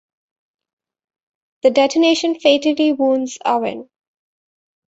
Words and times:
The 1.61 1.69
detonation 1.69 2.39
fatally 2.39 2.91
wounds 2.91 3.37
Owen. 3.45 3.87